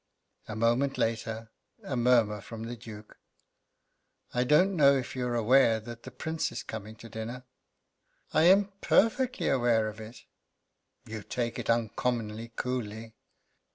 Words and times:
A 0.47 0.55
moment 0.55 0.97
later, 0.97 1.51
a 1.83 1.95
murmur 1.95 2.41
from 2.41 2.63
the 2.63 2.75
Duke: 2.75 3.19
"I 4.33 4.43
don't 4.43 4.75
know 4.75 4.95
if 4.95 5.15
you're 5.15 5.35
aware 5.35 5.79
that 5.79 6.01
the 6.01 6.09
Prince 6.09 6.51
is 6.51 6.63
coming 6.63 6.95
to 6.95 7.07
dinner?" 7.07 7.43
"I 8.33 8.45
am 8.45 8.71
perfectly 8.81 9.47
aware 9.47 9.87
of 9.87 9.99
it." 10.01 10.23
"You 11.05 11.21
take 11.21 11.59
it 11.59 11.69
uncommonly 11.69 12.51
coolly. 12.55 13.13